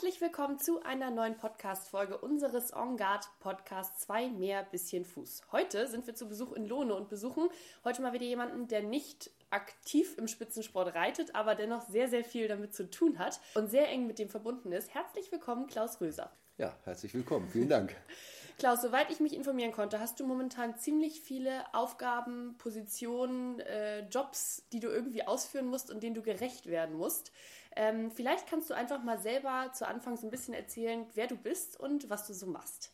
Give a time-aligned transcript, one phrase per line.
[0.00, 5.42] Herzlich willkommen zu einer neuen Podcast-Folge unseres OnGuard Podcast 2 mehr bisschen Fuß.
[5.50, 7.48] Heute sind wir zu Besuch in Lohne und besuchen
[7.82, 12.46] heute mal wieder jemanden, der nicht aktiv im Spitzensport reitet, aber dennoch sehr, sehr viel
[12.46, 14.94] damit zu tun hat und sehr eng mit dem verbunden ist.
[14.94, 16.30] Herzlich willkommen, Klaus Röser.
[16.58, 17.48] Ja, herzlich willkommen.
[17.48, 17.96] Vielen Dank.
[18.58, 24.66] Klaus, soweit ich mich informieren konnte, hast du momentan ziemlich viele Aufgaben, Positionen, äh, Jobs,
[24.72, 27.30] die du irgendwie ausführen musst und denen du gerecht werden musst.
[27.76, 31.36] Ähm, vielleicht kannst du einfach mal selber zu Anfang so ein bisschen erzählen, wer du
[31.36, 32.90] bist und was du so machst.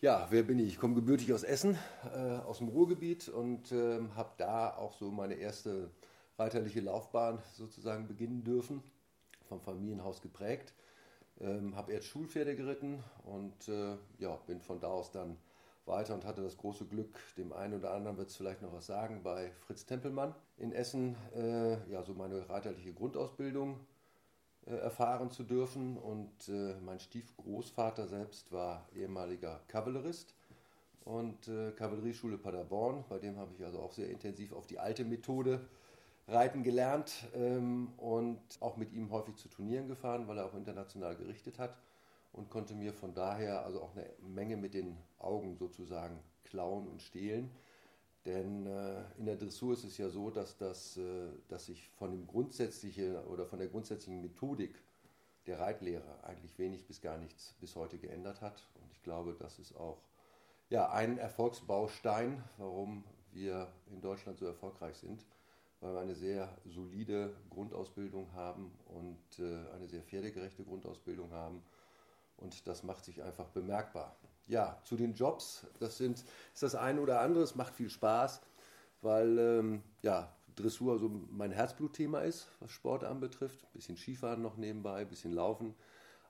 [0.00, 0.68] Ja, wer bin ich?
[0.68, 1.76] Ich komme gebürtig aus Essen,
[2.14, 5.90] äh, aus dem Ruhrgebiet und äh, habe da auch so meine erste
[6.38, 8.82] reiterliche Laufbahn sozusagen beginnen dürfen,
[9.46, 10.72] vom Familienhaus geprägt.
[11.40, 15.38] Ähm, habe erst Schulpferde geritten und äh, ja, bin von da aus dann
[15.86, 18.86] weiter und hatte das große Glück, dem einen oder anderen wird es vielleicht noch was
[18.86, 23.80] sagen, bei Fritz Tempelmann in Essen, äh, ja, so meine reiterliche Grundausbildung
[24.66, 25.96] äh, erfahren zu dürfen.
[25.96, 30.34] Und äh, mein Stiefgroßvater selbst war ehemaliger Kavallerist
[31.04, 35.04] und äh, Kavallerieschule Paderborn, bei dem habe ich also auch sehr intensiv auf die alte
[35.04, 35.60] Methode
[36.30, 41.16] Reiten gelernt ähm, und auch mit ihm häufig zu Turnieren gefahren, weil er auch international
[41.16, 41.76] gerichtet hat
[42.32, 47.02] und konnte mir von daher also auch eine Menge mit den Augen sozusagen klauen und
[47.02, 47.50] stehlen.
[48.26, 52.12] Denn äh, in der Dressur ist es ja so, dass, das, äh, dass sich von
[52.12, 54.74] dem grundsätzlichen oder von der grundsätzlichen Methodik
[55.46, 58.68] der Reitlehre eigentlich wenig bis gar nichts bis heute geändert hat.
[58.80, 60.02] Und ich glaube, das ist auch
[60.68, 65.24] ja, ein Erfolgsbaustein, warum wir in Deutschland so erfolgreich sind
[65.80, 71.62] weil wir eine sehr solide Grundausbildung haben und äh, eine sehr pferdegerechte Grundausbildung haben.
[72.36, 74.16] Und das macht sich einfach bemerkbar.
[74.46, 76.24] Ja, zu den Jobs, das sind,
[76.54, 78.40] ist das eine oder andere, es macht viel Spaß,
[79.02, 83.62] weil ähm, ja, Dressur so mein Herzblutthema ist, was Sport anbetrifft.
[83.62, 85.74] Ein bisschen Skifahren noch nebenbei, ein bisschen Laufen.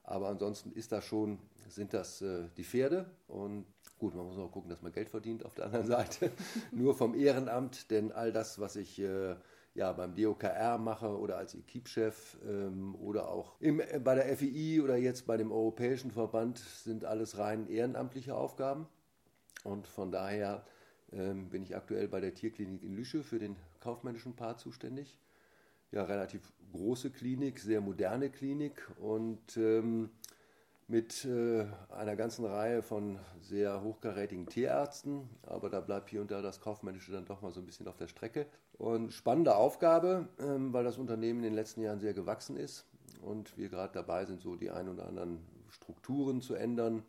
[0.04, 1.38] Aber ansonsten ist das schon,
[1.68, 3.10] sind das äh, die Pferde.
[3.28, 3.66] Und
[4.00, 6.32] gut, man muss auch gucken, dass man Geld verdient auf der anderen Seite.
[6.72, 9.36] Nur vom Ehrenamt, denn all das, was ich äh,
[9.74, 14.80] ja, beim DOKR mache oder als Equipchef ähm, oder auch im, äh, bei der FII
[14.80, 18.88] oder jetzt bei dem Europäischen Verband, sind alles rein ehrenamtliche Aufgaben.
[19.62, 20.64] Und von daher
[21.12, 25.20] ähm, bin ich aktuell bei der Tierklinik in Lüsche für den kaufmännischen Part zuständig
[25.92, 30.10] ja, relativ große Klinik, sehr moderne Klinik und ähm,
[30.90, 36.42] mit äh, einer ganzen Reihe von sehr hochkarätigen Tierärzten, aber da bleibt hier und da
[36.42, 38.46] das Kaufmännische dann doch mal so ein bisschen auf der Strecke.
[38.76, 42.86] Und spannende Aufgabe, ähm, weil das Unternehmen in den letzten Jahren sehr gewachsen ist
[43.22, 47.04] und wir gerade dabei sind, so die ein oder anderen Strukturen zu ändern,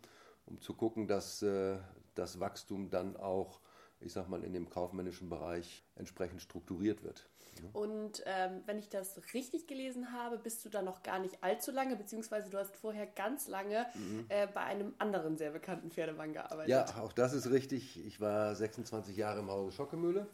[0.45, 1.77] um zu gucken, dass äh,
[2.13, 3.61] das Wachstum dann auch
[4.01, 7.29] ich sag mal, in dem kaufmännischen Bereich entsprechend strukturiert wird.
[7.73, 11.71] Und ähm, wenn ich das richtig gelesen habe, bist du da noch gar nicht allzu
[11.71, 14.25] lange, beziehungsweise du hast vorher ganz lange mhm.
[14.29, 16.69] äh, bei einem anderen sehr bekannten Pferdemann gearbeitet.
[16.69, 18.03] Ja, auch das ist richtig.
[18.05, 20.27] Ich war 26 Jahre im Hause Schockemühle,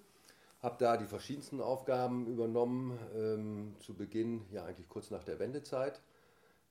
[0.62, 2.98] habe da die verschiedensten Aufgaben übernommen.
[3.16, 6.02] Ähm, zu Beginn, ja eigentlich kurz nach der Wendezeit,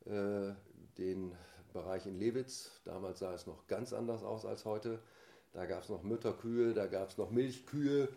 [0.07, 0.53] äh,
[0.99, 1.33] den
[1.73, 2.81] Bereich in Lewitz.
[2.85, 5.01] Damals sah es noch ganz anders aus als heute
[5.57, 8.11] da gab es noch Mütterkühe, da gab es noch Milchkühe,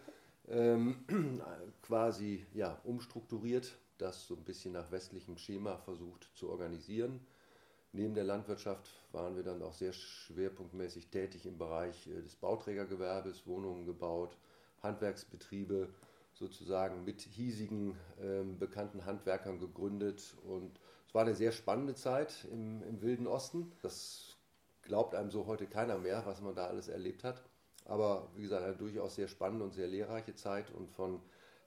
[0.50, 1.06] ähm,
[1.82, 7.20] quasi ja, umstrukturiert, das so ein bisschen nach westlichem Schema versucht zu organisieren.
[7.92, 13.48] Neben der Landwirtschaft waren wir dann auch sehr schwerpunktmäßig tätig im Bereich äh, des Bauträgergewerbes,
[13.48, 14.38] Wohnungen gebaut,
[14.84, 15.90] Handwerksbetriebe
[16.34, 20.36] sozusagen mit hiesigen ähm, bekannten Handwerkern gegründet.
[20.46, 23.72] Und es war eine sehr spannende Zeit im, im Wilden Osten.
[23.82, 24.38] Das
[24.84, 27.42] glaubt einem so heute keiner mehr, was man da alles erlebt hat.
[27.90, 31.20] Aber wie gesagt, eine durchaus sehr spannende und sehr lehrreiche Zeit und von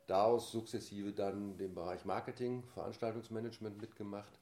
[0.06, 4.38] da aus sukzessive dann den Bereich Marketing, Veranstaltungsmanagement mitgemacht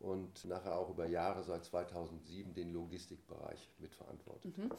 [0.00, 4.56] und nachher auch über Jahre seit 2007 den Logistikbereich mitverantwortet.
[4.56, 4.70] Mhm.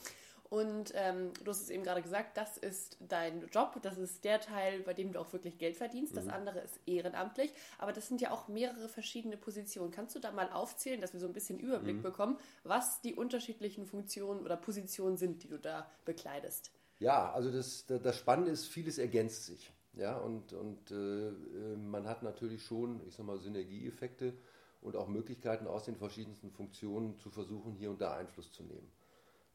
[0.55, 4.39] Und ähm, du hast es eben gerade gesagt, das ist dein Job, das ist der
[4.39, 6.15] Teil, bei dem du auch wirklich Geld verdienst.
[6.15, 6.31] Das mhm.
[6.31, 9.91] andere ist ehrenamtlich, aber das sind ja auch mehrere verschiedene Positionen.
[9.91, 12.03] Kannst du da mal aufzählen, dass wir so ein bisschen Überblick mhm.
[12.03, 16.71] bekommen, was die unterschiedlichen Funktionen oder Positionen sind, die du da bekleidest?
[16.99, 19.73] Ja, also das, das Spannende ist, vieles ergänzt sich.
[19.97, 24.31] Ja, und, und äh, äh man hat natürlich schon, ich sag mal, Synergieeffekte
[24.79, 28.89] und auch Möglichkeiten aus den verschiedensten Funktionen zu versuchen, hier und da Einfluss zu nehmen.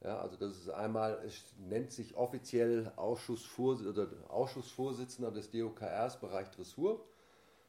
[0.03, 3.83] Ja, also das ist einmal, es nennt sich offiziell Ausschussvors
[4.29, 7.07] Ausschussvorsitzender des DOKRs Bereich Dressur.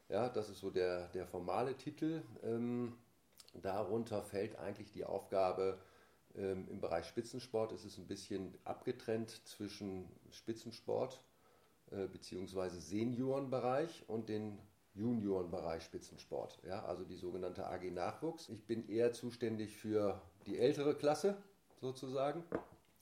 [0.08, 2.22] Ja, das ist so der, der formale Titel.
[2.42, 2.96] Ähm,
[3.54, 5.78] darunter fällt eigentlich die Aufgabe
[6.34, 7.72] ähm, im Bereich Spitzensport.
[7.72, 11.22] Es ist ein bisschen abgetrennt zwischen Spitzensport
[11.90, 12.70] äh, bzw.
[12.70, 14.58] Seniorenbereich und den
[14.94, 16.62] Juniorenbereich Spitzensport.
[16.66, 18.48] Ja, also die sogenannte AG Nachwuchs.
[18.48, 21.36] Ich bin eher zuständig für die ältere Klasse
[21.82, 22.42] sozusagen.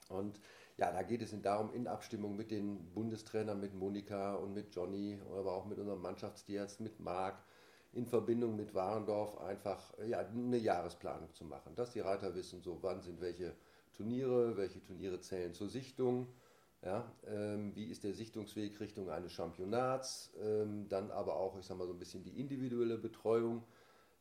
[0.08, 0.40] Und
[0.76, 5.20] ja, da geht es darum, in Abstimmung mit den Bundestrainern, mit Monika und mit Johnny,
[5.38, 7.36] aber auch mit unserem Mannschaftstierarzt, mit Marc,
[7.92, 11.74] in Verbindung mit Warendorf einfach ja, eine Jahresplanung zu machen.
[11.74, 13.54] Dass die Reiter wissen, so wann sind welche
[13.92, 16.28] Turniere, welche Turniere zählen zur Sichtung,
[16.82, 21.76] ja, ähm, wie ist der Sichtungsweg Richtung eines Championats, ähm, dann aber auch, ich sag
[21.76, 23.64] mal, so ein bisschen die individuelle Betreuung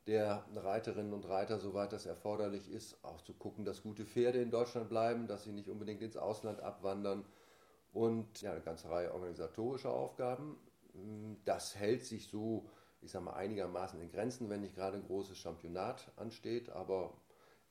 [0.10, 4.50] der Reiterinnen und Reiter, soweit das erforderlich ist, auch zu gucken, dass gute Pferde in
[4.50, 7.24] Deutschland bleiben, dass sie nicht unbedingt ins Ausland abwandern
[7.94, 10.58] und ja, eine ganze Reihe organisatorischer Aufgaben.
[11.46, 12.68] Das hält sich so,
[13.02, 17.14] ich sage mal, einigermaßen in Grenzen, wenn nicht gerade ein großes Championat ansteht, aber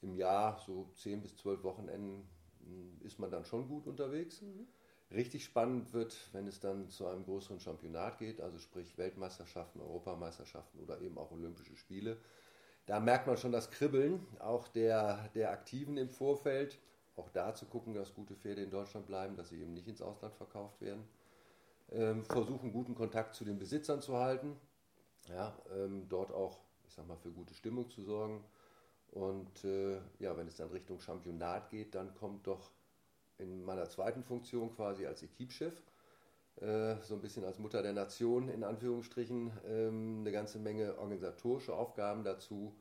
[0.01, 2.29] im Jahr so zehn bis zwölf Wochenenden
[2.61, 4.43] hm, ist man dann schon gut unterwegs.
[4.43, 4.69] Mhm.
[5.11, 10.81] Richtig spannend wird, wenn es dann zu einem größeren Championat geht, also sprich Weltmeisterschaften, Europameisterschaften
[10.81, 12.19] oder eben auch Olympische Spiele.
[12.85, 16.79] Da merkt man schon das Kribbeln, auch der, der Aktiven im Vorfeld.
[17.17, 20.03] Auch da zu gucken, dass gute Pferde in Deutschland bleiben, dass sie eben nicht ins
[20.03, 21.03] Ausland verkauft werden.
[21.91, 24.57] Ähm, versuchen, guten Kontakt zu den Besitzern zu halten.
[25.29, 28.45] Ja, ähm, dort auch, ich sag mal, für gute Stimmung zu sorgen.
[29.11, 32.71] Und äh, ja, wenn es dann Richtung Championat geht, dann kommt doch
[33.39, 35.83] in meiner zweiten Funktion quasi als Equipchef,
[36.61, 41.75] äh, so ein bisschen als Mutter der Nation in Anführungsstrichen, ähm, eine ganze Menge organisatorische
[41.75, 42.75] Aufgaben dazu.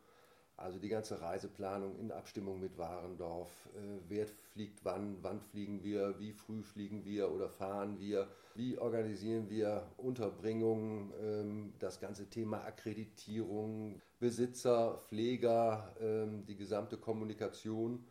[0.59, 3.69] Also die ganze Reiseplanung in Abstimmung mit Warendorf.
[3.75, 8.79] Äh, wer fliegt wann, wann fliegen wir, wie früh fliegen wir oder fahren wir, wie
[8.79, 18.03] organisieren wir Unterbringung, ähm, das ganze Thema Akkreditierung, Besitzer, Pfleger, ähm, die gesamte Kommunikation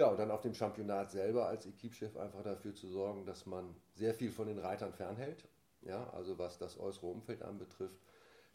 [0.00, 3.74] ja, und dann auf dem Championat selber als Equipchef einfach dafür zu sorgen, dass man
[3.92, 5.46] sehr viel von den Reitern fernhält.
[5.82, 8.00] Ja, also was das äußere Umfeld anbetrifft.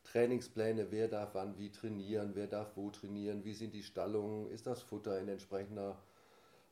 [0.06, 4.66] Trainingspläne, wer darf wann wie trainieren, wer darf wo trainieren, wie sind die Stallungen, ist
[4.66, 6.02] das Futter in entsprechender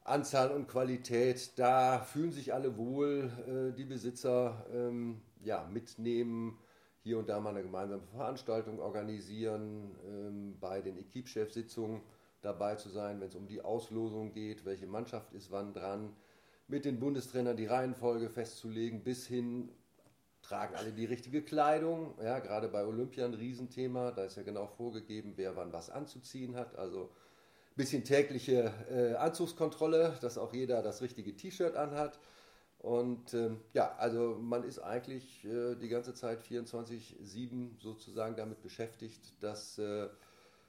[0.03, 1.51] Anzahl und Qualität.
[1.57, 6.57] Da fühlen sich alle wohl, äh, die Besitzer ähm, ja, mitnehmen,
[7.03, 12.01] hier und da mal eine gemeinsame Veranstaltung organisieren, ähm, bei den Equipchef-Sitzungen
[12.43, 16.15] dabei zu sein, wenn es um die Auslosung geht, welche Mannschaft ist wann dran,
[16.67, 19.69] mit den Bundestrainern die Reihenfolge festzulegen, bis hin
[20.41, 22.15] tragen alle die richtige Kleidung.
[22.21, 26.55] Ja, gerade bei Olympia ein Riesenthema, da ist ja genau vorgegeben, wer wann was anzuziehen
[26.55, 26.75] hat.
[26.75, 32.19] Also ein bisschen tägliche äh, Anzugskontrolle, dass auch jeder das richtige T-Shirt anhat.
[32.79, 39.41] Und ähm, ja, also man ist eigentlich äh, die ganze Zeit 24-7 sozusagen damit beschäftigt,
[39.41, 40.09] dass äh,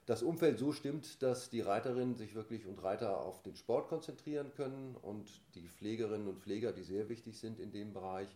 [0.06, 4.52] das Umfeld so stimmt, dass die Reiterinnen sich wirklich und Reiter auf den Sport konzentrieren
[4.54, 8.28] können und die Pflegerinnen und Pfleger, die sehr wichtig sind in dem Bereich,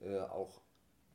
[0.00, 0.60] äh, auch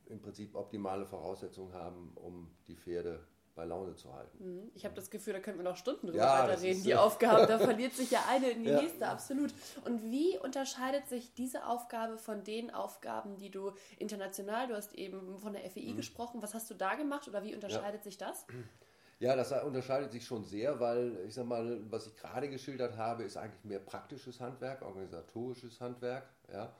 [0.06, 3.26] im Prinzip optimale Voraussetzungen haben, um die Pferde
[3.58, 4.38] bei Laune zu halten.
[4.38, 4.70] Mhm.
[4.76, 7.48] Ich habe das Gefühl, da könnten wir noch Stunden drüber ja, weiterreden, die Aufgaben.
[7.48, 8.80] Da verliert sich ja eine in die ja.
[8.80, 9.52] nächste, absolut.
[9.84, 15.40] Und wie unterscheidet sich diese Aufgabe von den Aufgaben, die du international, du hast eben
[15.40, 15.96] von der FEI mhm.
[15.96, 18.04] gesprochen, was hast du da gemacht oder wie unterscheidet ja.
[18.04, 18.46] sich das?
[19.20, 23.24] Ja, das unterscheidet sich schon sehr, weil ich sag mal, was ich gerade geschildert habe,
[23.24, 26.72] ist eigentlich mehr praktisches Handwerk, organisatorisches Handwerk, ja,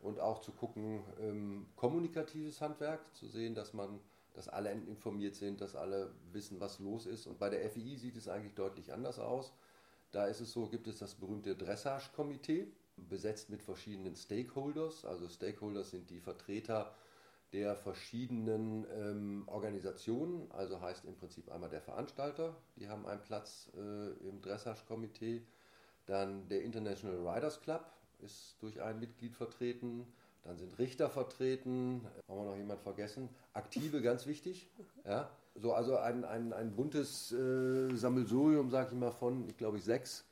[0.00, 4.00] und auch zu gucken, ähm, kommunikatives Handwerk, zu sehen, dass man,
[4.32, 7.26] dass alle informiert sind, dass alle wissen, was los ist.
[7.26, 9.52] Und bei der FII sieht es eigentlich deutlich anders aus.
[10.12, 15.04] Da ist es so, gibt es das berühmte Dressage-Komitee, besetzt mit verschiedenen Stakeholders.
[15.04, 16.94] Also Stakeholders sind die Vertreter
[17.52, 23.70] der verschiedenen ähm, Organisationen, also heißt im Prinzip einmal der Veranstalter, die haben einen Platz
[23.76, 25.42] äh, im Dressage-Komitee,
[26.06, 27.84] dann der International Riders Club
[28.20, 30.06] ist durch ein Mitglied vertreten,
[30.44, 34.68] dann sind Richter vertreten, haben wir noch jemand vergessen, Aktive, ganz wichtig,
[35.04, 39.78] ja, so also ein, ein, ein buntes äh, Sammelsurium, sage ich mal, von, ich glaube,
[39.78, 40.24] sechs,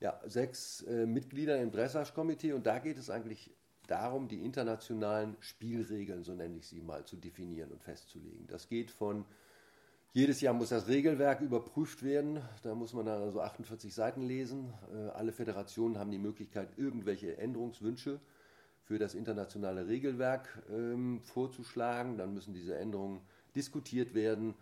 [0.00, 2.52] ja, sechs äh, Mitgliedern im Dressage-Komitee.
[2.52, 3.50] Und da geht es eigentlich
[3.90, 8.46] darum, die internationalen Spielregeln, so nenne ich sie mal, zu definieren und festzulegen.
[8.46, 9.24] Das geht von
[10.12, 12.42] jedes Jahr muss das Regelwerk überprüft werden.
[12.62, 14.72] Da muss man dann also 48 Seiten lesen.
[14.92, 18.18] Äh, alle Föderationen haben die Möglichkeit, irgendwelche Änderungswünsche
[18.82, 22.18] für das internationale Regelwerk ähm, vorzuschlagen.
[22.18, 23.20] Dann müssen diese Änderungen
[23.54, 24.54] diskutiert werden.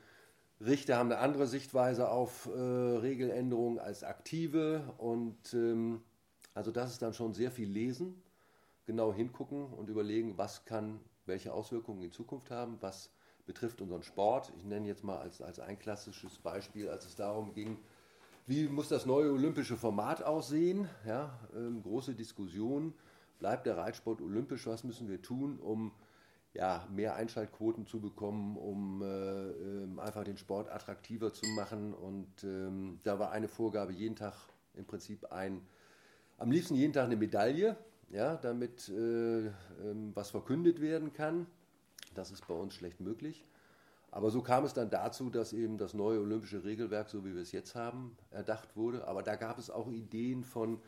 [0.60, 4.92] Richter haben eine andere Sichtweise auf äh, Regeländerungen als Aktive.
[4.98, 6.02] Und ähm,
[6.52, 8.22] also das ist dann schon sehr viel Lesen
[8.88, 13.10] genau hingucken und überlegen, was kann welche Auswirkungen in Zukunft haben, was
[13.44, 14.50] betrifft unseren Sport.
[14.56, 17.76] Ich nenne jetzt mal als, als ein klassisches Beispiel, als es darum ging,
[18.46, 20.88] wie muss das neue olympische Format aussehen?
[21.06, 22.94] Ja, ähm, große Diskussion.
[23.38, 24.66] Bleibt der Reitsport olympisch?
[24.66, 25.92] Was müssen wir tun, um
[26.54, 31.92] ja, mehr Einschaltquoten zu bekommen, um äh, äh, einfach den Sport attraktiver zu machen?
[31.92, 34.32] Und ähm, da war eine Vorgabe, jeden Tag
[34.72, 35.60] im Prinzip ein,
[36.38, 37.76] am liebsten jeden Tag eine Medaille,
[38.10, 41.46] ja, damit äh, ähm, was verkündet werden kann.
[42.14, 43.44] Das ist bei uns schlecht möglich.
[44.10, 47.42] Aber so kam es dann dazu, dass eben das neue olympische Regelwerk, so wie wir
[47.42, 49.06] es jetzt haben, erdacht wurde.
[49.06, 50.80] Aber da gab es auch Ideen von,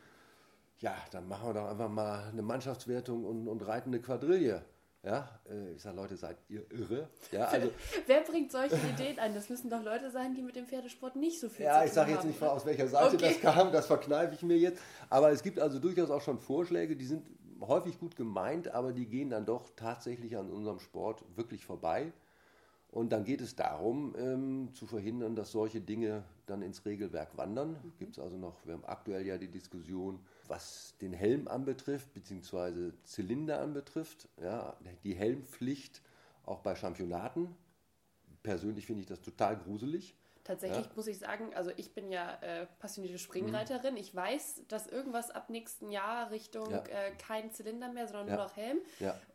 [0.79, 4.65] ja, dann machen wir doch einfach mal eine Mannschaftswertung und, und reiten eine Quadrille.
[5.03, 7.09] Ja, äh, ich sage, Leute, seid ihr irre?
[7.31, 7.71] Ja, also,
[8.05, 9.33] Wer bringt solche Ideen ein?
[9.33, 11.75] Das müssen doch Leute sein, die mit dem Pferdesport nicht so viel ja, zu tun
[11.75, 11.81] haben.
[11.81, 13.39] Ja, ich sage jetzt nicht, aus welcher Seite okay.
[13.41, 14.79] das kam, das verkneife ich mir jetzt.
[15.09, 17.25] Aber es gibt also durchaus auch schon Vorschläge, die sind
[17.61, 22.13] häufig gut gemeint, aber die gehen dann doch tatsächlich an unserem Sport wirklich vorbei.
[22.91, 27.71] Und dann geht es darum, ähm, zu verhindern, dass solche Dinge dann ins Regelwerk wandern.
[27.71, 27.93] Mhm.
[27.99, 32.93] Gibt es also noch, wir haben aktuell ja die Diskussion, was den Helm anbetrifft, beziehungsweise
[33.05, 34.27] Zylinder anbetrifft.
[34.41, 36.01] Ja, die Helmpflicht
[36.45, 37.55] auch bei Championaten.
[38.43, 40.13] Persönlich finde ich das total gruselig.
[40.43, 40.91] Tatsächlich ja.
[40.95, 43.93] muss ich sagen, also ich bin ja äh, passionierte Springreiterin.
[43.93, 43.99] Mhm.
[43.99, 46.79] Ich weiß, dass irgendwas ab nächsten Jahr Richtung ja.
[46.79, 48.35] äh, kein Zylinder mehr, sondern ja.
[48.35, 48.79] nur noch Helm.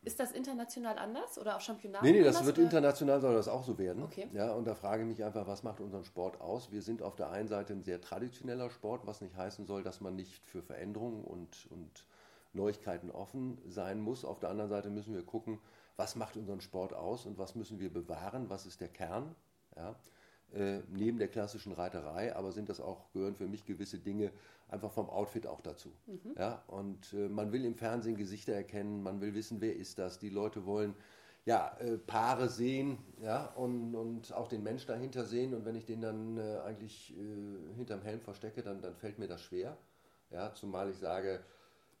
[0.03, 2.03] Ist das international anders oder auch Championat?
[2.03, 2.65] Nee, nee, das wird oder?
[2.65, 4.03] international, soll das auch so werden.
[4.03, 4.27] Okay.
[4.33, 6.71] Ja, und da frage ich mich einfach, was macht unseren Sport aus?
[6.71, 10.01] Wir sind auf der einen Seite ein sehr traditioneller Sport, was nicht heißen soll, dass
[10.01, 12.05] man nicht für Veränderungen und, und
[12.53, 14.25] Neuigkeiten offen sein muss.
[14.25, 15.59] Auf der anderen Seite müssen wir gucken,
[15.95, 19.35] was macht unseren Sport aus und was müssen wir bewahren, was ist der Kern.
[19.75, 19.95] Ja.
[20.53, 24.31] Äh, neben der klassischen Reiterei, aber sind das auch, gehören für mich gewisse Dinge
[24.69, 25.91] einfach vom Outfit auch dazu.
[26.05, 26.35] Mhm.
[26.37, 30.19] Ja, und äh, man will im Fernsehen Gesichter erkennen, man will wissen, wer ist das.
[30.19, 30.95] Die Leute wollen
[31.47, 35.53] ja, äh, Paare sehen ja, und, und auch den Mensch dahinter sehen.
[35.53, 39.27] Und wenn ich den dann äh, eigentlich äh, hinterm Helm verstecke, dann, dann fällt mir
[39.27, 39.77] das schwer.
[40.29, 41.41] Ja, zumal ich sage,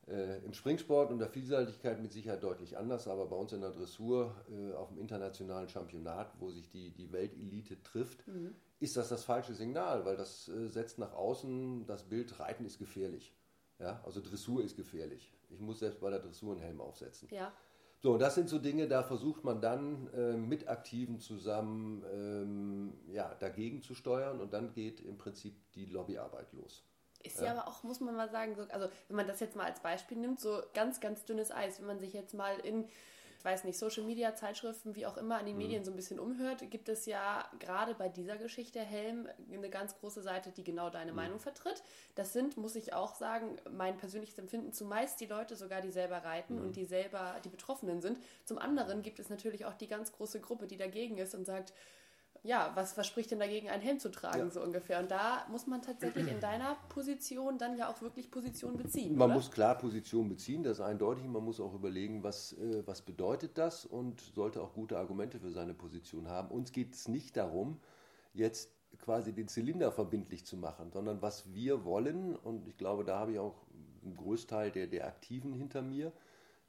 [0.07, 3.71] äh, Im Springsport und der Vielseitigkeit mit Sicherheit deutlich anders, aber bei uns in der
[3.71, 8.55] Dressur äh, auf dem internationalen Championat, wo sich die, die Weltelite trifft, mhm.
[8.79, 12.79] ist das das falsche Signal, weil das äh, setzt nach außen das Bild, Reiten ist
[12.79, 13.35] gefährlich.
[13.79, 14.01] Ja?
[14.05, 15.33] Also Dressur ist gefährlich.
[15.49, 17.27] Ich muss selbst bei der Dressur einen Helm aufsetzen.
[17.31, 17.51] Ja.
[17.99, 23.33] So, das sind so Dinge, da versucht man dann äh, mit Aktiven zusammen ähm, ja,
[23.35, 26.85] dagegen zu steuern und dann geht im Prinzip die Lobbyarbeit los.
[27.23, 27.51] Ist ja.
[27.51, 30.17] aber auch, muss man mal sagen, so, also wenn man das jetzt mal als Beispiel
[30.17, 32.87] nimmt, so ganz, ganz dünnes Eis, wenn man sich jetzt mal in,
[33.39, 35.63] ich weiß nicht, Social Media, Zeitschriften, wie auch immer, an den mhm.
[35.63, 39.97] Medien so ein bisschen umhört, gibt es ja gerade bei dieser Geschichte Helm eine ganz
[39.99, 41.17] große Seite, die genau deine mhm.
[41.17, 41.83] Meinung vertritt.
[42.15, 46.17] Das sind, muss ich auch sagen, mein persönliches Empfinden, zumeist die Leute sogar, die selber
[46.17, 46.65] reiten mhm.
[46.65, 48.19] und die selber die Betroffenen sind.
[48.45, 51.73] Zum anderen gibt es natürlich auch die ganz große Gruppe, die dagegen ist und sagt,
[52.47, 54.49] ja, was, was spricht denn dagegen, einen Helm zu tragen, ja.
[54.49, 54.99] so ungefähr?
[54.99, 59.17] Und da muss man tatsächlich in deiner Position dann ja auch wirklich Position beziehen.
[59.17, 59.35] Man oder?
[59.35, 61.25] muss klar Position beziehen, das ist eindeutig.
[61.25, 65.51] Man muss auch überlegen, was, äh, was bedeutet das und sollte auch gute Argumente für
[65.51, 66.49] seine Position haben.
[66.49, 67.81] Uns geht es nicht darum,
[68.33, 73.19] jetzt quasi den Zylinder verbindlich zu machen, sondern was wir wollen, und ich glaube, da
[73.19, 73.65] habe ich auch
[74.05, 76.13] einen Großteil der, der Aktiven hinter mir,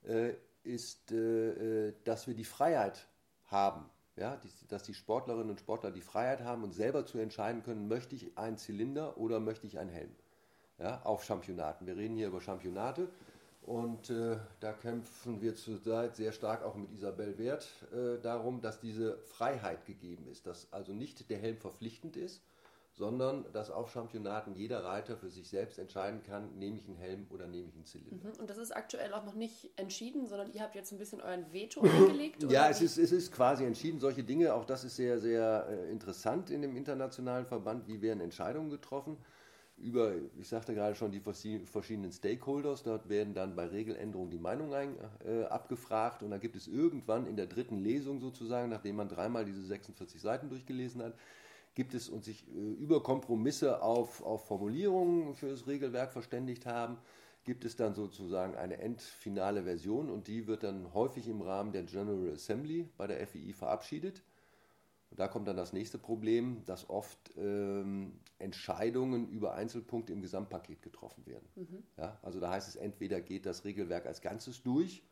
[0.02, 0.32] äh,
[0.64, 3.06] ist, äh, äh dass wir die Freiheit
[3.46, 7.88] haben ja, dass die Sportlerinnen und Sportler die Freiheit haben und selber zu entscheiden können,
[7.88, 10.10] möchte ich einen Zylinder oder möchte ich einen Helm
[10.78, 11.86] ja, auf Championaten.
[11.86, 13.08] Wir reden hier über Championate
[13.62, 18.80] und äh, da kämpfen wir zurzeit sehr stark auch mit Isabel Wert äh, darum, dass
[18.80, 22.42] diese Freiheit gegeben ist, dass also nicht der Helm verpflichtend ist,
[22.98, 27.26] sondern dass auf Championaten jeder Reiter für sich selbst entscheiden kann, nehme ich einen Helm
[27.30, 28.28] oder nehme ich einen Zylinder.
[28.28, 28.40] Mhm.
[28.40, 31.50] Und das ist aktuell auch noch nicht entschieden, sondern ihr habt jetzt ein bisschen euren
[31.52, 32.42] Veto eingelegt?
[32.50, 34.00] ja, es ist, es ist quasi entschieden.
[34.00, 37.86] Solche Dinge, auch das ist sehr, sehr äh, interessant in dem internationalen Verband.
[37.86, 39.16] Wie werden Entscheidungen getroffen?
[39.76, 42.82] Über, ich sagte gerade schon, die verschiedenen Stakeholders.
[42.82, 47.28] Dort werden dann bei Regeländerungen die Meinungen ein, äh, abgefragt und da gibt es irgendwann
[47.28, 51.14] in der dritten Lesung sozusagen, nachdem man dreimal diese 46 Seiten durchgelesen hat,
[51.78, 56.98] gibt es und sich äh, über Kompromisse auf, auf Formulierungen für das Regelwerk verständigt haben,
[57.44, 61.84] gibt es dann sozusagen eine endfinale Version und die wird dann häufig im Rahmen der
[61.84, 64.24] General Assembly bei der FII verabschiedet.
[65.10, 70.82] Und da kommt dann das nächste Problem, dass oft ähm, Entscheidungen über Einzelpunkte im Gesamtpaket
[70.82, 71.48] getroffen werden.
[71.54, 71.84] Mhm.
[71.96, 75.04] Ja, also da heißt es, entweder geht das Regelwerk als Ganzes durch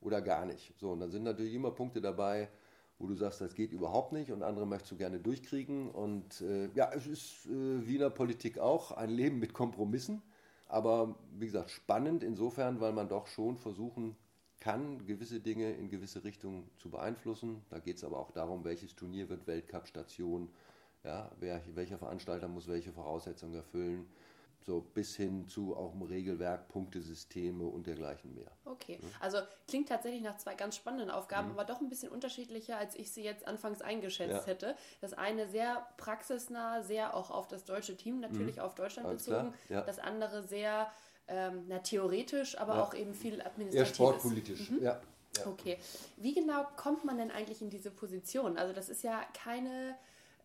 [0.00, 0.72] oder gar nicht.
[0.78, 2.48] So, und dann sind natürlich immer Punkte dabei,
[2.98, 5.90] wo du sagst, das geht überhaupt nicht und andere möchtest du gerne durchkriegen.
[5.90, 10.22] Und äh, ja, es ist äh, wie in der Politik auch ein Leben mit Kompromissen,
[10.68, 14.16] aber wie gesagt, spannend insofern, weil man doch schon versuchen
[14.58, 17.62] kann gewisse Dinge in gewisse Richtungen zu beeinflussen.
[17.68, 20.48] Da geht es aber auch darum, welches Turnier wird Weltcup-Station,
[21.04, 24.06] ja, wer, welcher Veranstalter muss welche Voraussetzungen erfüllen
[24.66, 28.50] so bis hin zu auch im Regelwerk, Punktesysteme und dergleichen mehr.
[28.64, 31.54] Okay, also klingt tatsächlich nach zwei ganz spannenden Aufgaben, mhm.
[31.54, 34.46] aber doch ein bisschen unterschiedlicher, als ich sie jetzt anfangs eingeschätzt ja.
[34.46, 34.76] hätte.
[35.00, 38.62] Das eine sehr praxisnah, sehr auch auf das deutsche Team natürlich, mhm.
[38.62, 39.54] auf Deutschland Alles bezogen.
[39.68, 39.82] Ja.
[39.82, 40.90] Das andere sehr
[41.28, 42.82] ähm, na, theoretisch, aber ja.
[42.82, 43.78] auch eben viel administrativ.
[43.78, 44.82] Eher sportpolitisch, mhm.
[44.82, 45.00] ja.
[45.44, 45.76] Okay,
[46.16, 48.56] wie genau kommt man denn eigentlich in diese Position?
[48.56, 49.94] Also das ist ja keine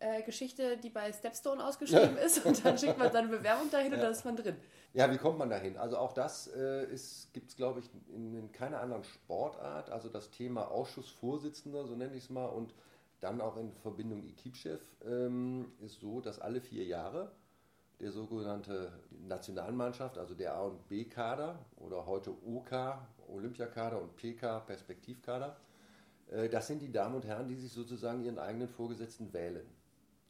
[0.02, 3.98] äh, Geschichte, die bei Stepstone ausgeschrieben ist und dann schickt man seine Bewerbung dahin ja.
[3.98, 4.56] und da ist man drin.
[4.94, 5.78] Ja, wie kommt man dahin?
[5.78, 6.88] Also auch das äh,
[7.32, 9.90] gibt es, glaube ich, in, in, keiner anderen Sportart.
[9.90, 12.74] Also das Thema Ausschussvorsitzender, so nenne ich es mal, und
[13.22, 17.32] dann auch in Verbindung Equipchef ähm, ist so, dass alle vier Jahre
[18.02, 18.92] der sogenannte
[19.28, 22.72] Nationalmannschaft, also der A- und B-Kader oder heute OK,
[23.28, 25.56] Olympiakader und PK, Perspektivkader,
[26.32, 29.68] äh, das sind die Damen und Herren, die sich sozusagen ihren eigenen Vorgesetzten wählen.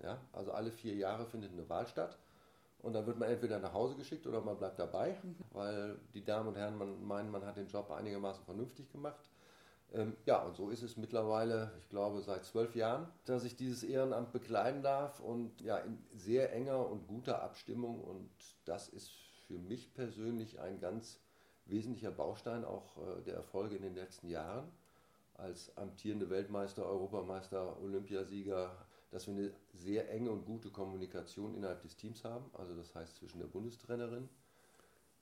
[0.03, 0.19] Ja?
[0.33, 2.17] Also alle vier Jahre findet eine Wahl statt.
[2.81, 5.35] Und dann wird man entweder nach Hause geschickt oder man bleibt dabei, mhm.
[5.51, 9.29] weil die Damen und Herren man, meinen, man hat den Job einigermaßen vernünftig gemacht.
[9.93, 13.83] Ähm, ja, und so ist es mittlerweile, ich glaube, seit zwölf Jahren, dass ich dieses
[13.83, 18.01] Ehrenamt bekleiden darf und ja, in sehr enger und guter Abstimmung.
[18.01, 18.29] Und
[18.65, 19.11] das ist
[19.47, 21.19] für mich persönlich ein ganz
[21.65, 24.71] wesentlicher Baustein auch äh, der Erfolge in den letzten Jahren.
[25.35, 28.71] Als amtierende Weltmeister, Europameister, Olympiasieger
[29.11, 33.17] dass wir eine sehr enge und gute Kommunikation innerhalb des Teams haben, also das heißt
[33.17, 34.29] zwischen der Bundestrainerin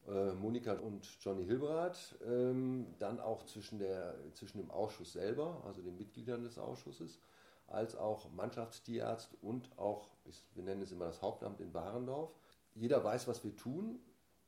[0.08, 5.82] äh, Monika und Johnny Hilberath, ähm, dann auch zwischen, der, zwischen dem Ausschuss selber, also
[5.82, 7.20] den Mitgliedern des Ausschusses,
[7.68, 10.08] als auch Mannschaftstierarzt und auch,
[10.56, 12.32] wir nennen es immer das Hauptamt in Warendorf.
[12.76, 14.00] Jeder weiß, was wir tun.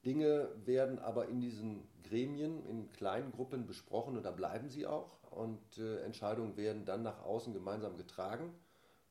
[0.05, 5.17] Dinge werden aber in diesen Gremien in kleinen Gruppen besprochen und da bleiben sie auch.
[5.29, 8.51] Und äh, Entscheidungen werden dann nach außen gemeinsam getragen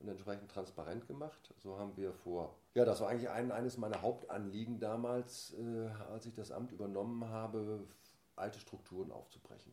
[0.00, 1.54] und entsprechend transparent gemacht.
[1.58, 2.56] So haben wir vor.
[2.74, 7.26] Ja, das war eigentlich ein, eines meiner Hauptanliegen damals, äh, als ich das Amt übernommen
[7.26, 7.86] habe,
[8.34, 9.72] alte Strukturen aufzubrechen.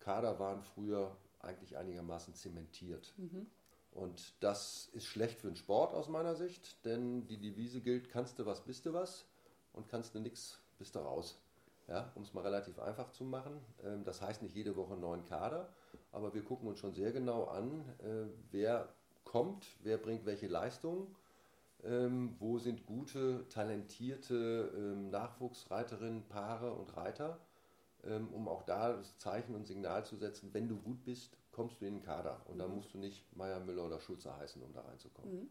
[0.00, 3.12] Kader waren früher eigentlich einigermaßen zementiert.
[3.18, 3.46] Mhm.
[3.92, 8.38] Und das ist schlecht für den Sport aus meiner Sicht, denn die Devise gilt, kannst
[8.38, 9.26] du was, bist du was
[9.72, 11.40] und kannst du nichts, bist du raus.
[11.88, 13.60] Ja, um es mal relativ einfach zu machen.
[13.82, 15.72] Ähm, das heißt nicht jede Woche einen neuen Kader,
[16.12, 18.92] aber wir gucken uns schon sehr genau an, äh, wer
[19.28, 21.14] kommt, wer bringt welche Leistungen,
[21.84, 27.38] ähm, wo sind gute, talentierte ähm, Nachwuchsreiterinnen, Paare und Reiter,
[28.04, 31.80] ähm, um auch da das Zeichen und Signal zu setzen, wenn du gut bist, kommst
[31.80, 32.40] du in den Kader.
[32.46, 32.58] Und mhm.
[32.58, 35.42] da musst du nicht Meier, Müller oder Schulze heißen, um da reinzukommen.
[35.42, 35.48] Mhm.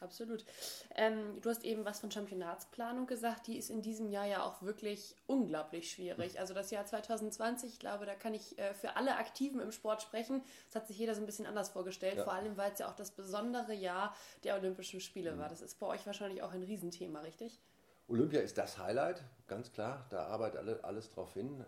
[0.00, 0.46] Absolut.
[0.94, 4.62] Ähm, du hast eben was von Championatsplanung gesagt, die ist in diesem Jahr ja auch
[4.62, 6.40] wirklich unglaublich schwierig.
[6.40, 10.00] Also das Jahr 2020, ich glaube, da kann ich äh, für alle Aktiven im Sport
[10.00, 10.42] sprechen.
[10.66, 12.24] Das hat sich jeder so ein bisschen anders vorgestellt, ja.
[12.24, 15.38] vor allem weil es ja auch das besondere Jahr der Olympischen Spiele mhm.
[15.38, 15.48] war.
[15.50, 17.60] Das ist bei euch wahrscheinlich auch ein Riesenthema, richtig?
[18.08, 20.06] Olympia ist das Highlight, ganz klar.
[20.08, 21.62] Da arbeitet alle, alles drauf hin.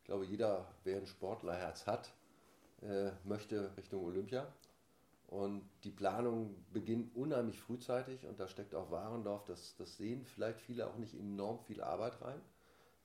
[0.00, 2.12] Ich glaube, jeder, wer ein Sportlerherz hat,
[2.82, 4.46] äh, möchte Richtung Olympia.
[5.28, 10.60] Und die Planung beginnt unheimlich frühzeitig und da steckt auch Warendorf, das, das sehen vielleicht
[10.60, 12.40] viele auch nicht enorm viel Arbeit rein,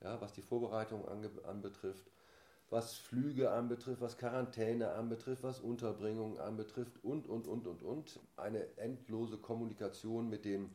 [0.00, 2.08] ja, was die Vorbereitung ange, anbetrifft,
[2.70, 8.20] was Flüge anbetrifft, was Quarantäne anbetrifft, was Unterbringung anbetrifft und, und, und, und, und.
[8.36, 10.70] Eine endlose Kommunikation mit den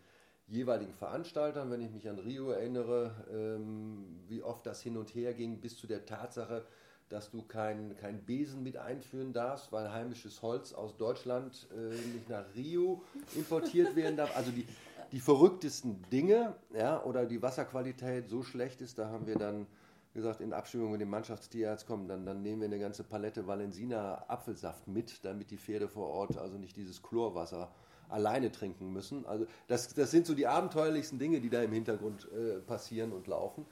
[0.47, 5.33] jeweiligen Veranstaltern, wenn ich mich an Rio erinnere, ähm, wie oft das hin und her
[5.33, 6.65] ging, bis zu der Tatsache,
[7.09, 12.29] dass du kein, kein Besen mit einführen darfst, weil heimisches Holz aus Deutschland äh, nicht
[12.29, 13.01] nach Rio
[13.35, 14.35] importiert werden darf.
[14.35, 14.67] Also die,
[15.11, 19.67] die verrücktesten Dinge, ja, oder die Wasserqualität so schlecht ist, da haben wir dann
[20.13, 24.25] gesagt, in Abstimmung mit dem Mannschaftstierarzt, komm, dann, dann nehmen wir eine ganze Palette Valensina
[24.27, 27.71] Apfelsaft mit, damit die Pferde vor Ort also nicht dieses Chlorwasser
[28.09, 29.25] alleine trinken müssen.
[29.25, 33.27] Also das, das sind so die abenteuerlichsten Dinge, die da im Hintergrund äh, passieren und
[33.27, 33.65] laufen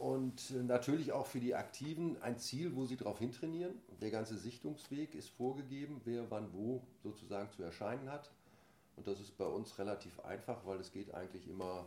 [0.00, 3.74] und äh, natürlich auch für die Aktiven ein Ziel, wo sie darauf hintrainieren.
[4.00, 8.30] Der ganze Sichtungsweg ist vorgegeben, wer wann wo sozusagen zu erscheinen hat.
[8.96, 11.84] Und das ist bei uns relativ einfach, weil es geht eigentlich immer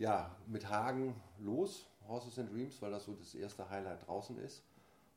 [0.00, 4.64] ja, mit Hagen los, Horses and Dreams, weil das so das erste Highlight draußen ist.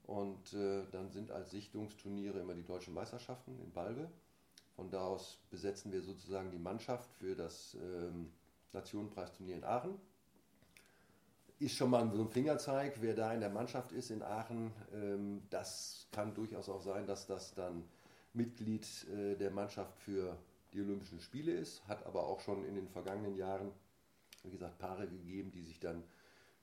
[0.06, 4.12] Und äh, dann sind als Sichtungsturniere immer die deutschen Meisterschaften in Balve.
[4.76, 8.32] Von da aus besetzen wir sozusagen die Mannschaft für das ähm,
[8.74, 10.00] Nationenpreisturnier in Aachen
[11.60, 14.72] ist schon mal so ein Fingerzeig, wer da in der Mannschaft ist in Aachen.
[14.94, 17.84] Ähm, das kann durchaus auch sein, dass das dann
[18.34, 20.38] Mitglied äh, der Mannschaft für
[20.74, 23.72] die Olympischen Spiele ist, hat aber auch schon in den vergangenen Jahren,
[24.44, 26.04] wie gesagt, Paare gegeben, die sich dann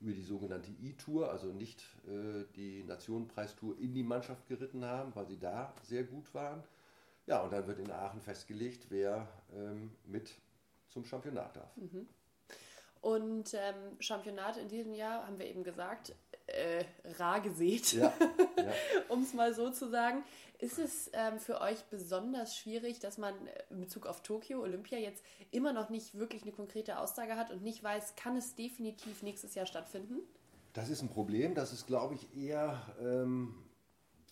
[0.01, 5.27] über die sogenannte E-Tour, also nicht äh, die Nationenpreistour in die Mannschaft geritten haben, weil
[5.27, 6.63] sie da sehr gut waren.
[7.27, 10.31] Ja, und dann wird in Aachen festgelegt, wer ähm, mit
[10.91, 11.77] zum Championat darf.
[11.77, 12.07] Mhm.
[13.05, 16.15] Und ähm, Championat in diesem Jahr, haben wir eben gesagt,
[16.47, 16.87] äh,
[17.19, 18.11] rar gesät, ja,
[18.57, 18.73] ja.
[19.11, 20.25] um es mal so zu sagen.
[20.59, 23.35] Ist es ähm, für euch besonders schwierig, dass man
[23.69, 27.63] in Bezug auf Tokio, Olympia jetzt immer noch nicht wirklich eine konkrete Aussage hat und
[27.63, 30.21] nicht weiß, kann es definitiv nächstes Jahr stattfinden?
[30.73, 31.55] Das ist ein Problem.
[31.55, 33.55] Das ist, glaube ich, eher ähm,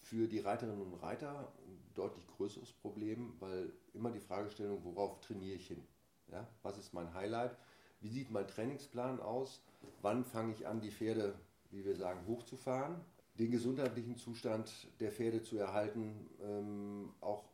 [0.02, 5.56] für die Reiterinnen und Reiter ein deutlich größeres Problem, weil immer die Fragestellung, worauf trainiere
[5.56, 5.86] ich hin?
[6.28, 6.48] Ja?
[6.62, 7.54] Was ist mein Highlight?
[8.02, 9.62] Wie sieht mein Trainingsplan aus?
[10.02, 11.34] Wann fange ich an, die Pferde,
[11.70, 12.96] wie wir sagen, hochzufahren?
[13.38, 17.44] den gesundheitlichen Zustand der Pferde zu erhalten, ähm, auch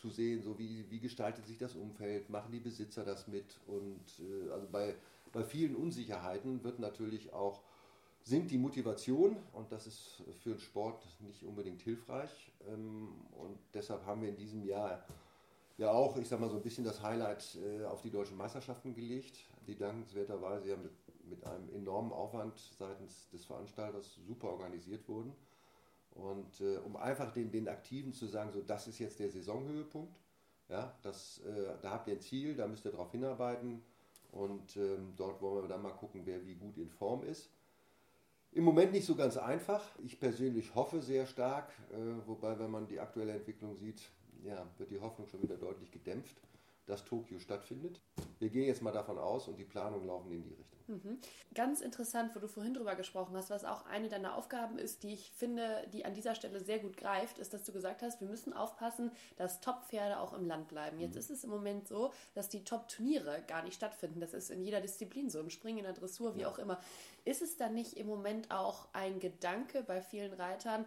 [0.00, 4.00] zu sehen, so wie, wie gestaltet sich das Umfeld, machen die Besitzer das mit und
[4.20, 4.94] äh, also bei,
[5.32, 7.62] bei vielen Unsicherheiten wird natürlich auch
[8.22, 14.04] sinkt die Motivation und das ist für den Sport nicht unbedingt hilfreich ähm, und deshalb
[14.04, 15.02] haben wir in diesem Jahr
[15.78, 18.94] ja auch, ich sag mal so ein bisschen das Highlight äh, auf die deutschen Meisterschaften
[18.94, 20.92] gelegt, die dankenswerterweise ja mit
[21.30, 25.32] mit einem enormen Aufwand seitens des Veranstalters super organisiert wurden.
[26.10, 30.18] Und äh, um einfach den, den Aktiven zu sagen, so das ist jetzt der Saisonhöhepunkt,
[30.68, 33.82] ja, das, äh, da habt ihr ein Ziel, da müsst ihr darauf hinarbeiten
[34.32, 37.48] und ähm, dort wollen wir dann mal gucken, wer wie gut in Form ist.
[38.52, 39.82] Im Moment nicht so ganz einfach.
[40.04, 44.02] Ich persönlich hoffe sehr stark, äh, wobei, wenn man die aktuelle Entwicklung sieht,
[44.44, 46.36] ja, wird die Hoffnung schon wieder deutlich gedämpft
[46.86, 48.00] dass Tokio stattfindet.
[48.38, 50.80] Wir gehen jetzt mal davon aus und die Planungen laufen in die Richtung.
[50.90, 51.18] Mhm.
[51.54, 55.14] Ganz interessant, wo du vorhin drüber gesprochen hast, was auch eine deiner Aufgaben ist, die
[55.14, 58.28] ich finde, die an dieser Stelle sehr gut greift, ist, dass du gesagt hast, wir
[58.28, 60.98] müssen aufpassen, dass Top-Pferde auch im Land bleiben.
[60.98, 61.20] Jetzt mhm.
[61.20, 64.20] ist es im Moment so, dass die Top-Turniere gar nicht stattfinden.
[64.20, 66.48] Das ist in jeder Disziplin so, im Springen, in der Dressur, wie ja.
[66.48, 66.80] auch immer.
[67.24, 70.84] Ist es dann nicht im Moment auch ein Gedanke bei vielen Reitern,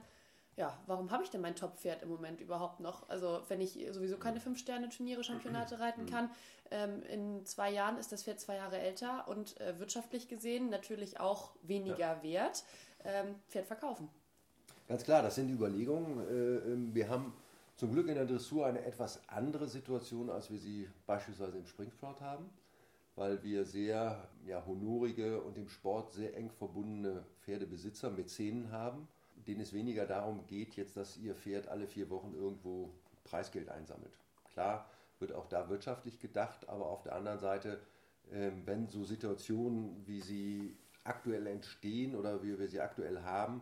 [0.56, 3.10] ja, warum habe ich denn mein Top-Pferd im Moment überhaupt noch?
[3.10, 6.30] Also, wenn ich sowieso keine Fünf-Sterne-Turniere, Championate reiten kann,
[6.70, 11.20] ähm, in zwei Jahren ist das Pferd zwei Jahre älter und äh, wirtschaftlich gesehen natürlich
[11.20, 12.24] auch weniger ja.
[12.24, 12.63] wert.
[13.04, 14.10] Ähm, Pferd verkaufen.
[14.88, 16.20] Ganz klar, das sind die Überlegungen.
[16.20, 17.34] Äh, ähm, wir haben
[17.76, 22.22] zum Glück in der Dressur eine etwas andere Situation, als wir sie beispielsweise im Springsport
[22.22, 22.50] haben,
[23.16, 29.08] weil wir sehr ja, honorige und im Sport sehr eng verbundene Pferdebesitzer, Mäzenen haben
[29.47, 32.89] denen es weniger darum geht, jetzt, dass ihr Pferd alle vier Wochen irgendwo
[33.23, 34.13] Preisgeld einsammelt.
[34.53, 37.79] Klar wird auch da wirtschaftlich gedacht, aber auf der anderen Seite,
[38.32, 43.62] ähm, wenn so Situationen, wie sie aktuell entstehen oder wie wir sie aktuell haben,